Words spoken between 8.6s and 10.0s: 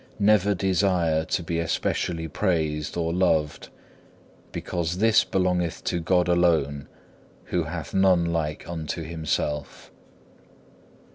unto Himself.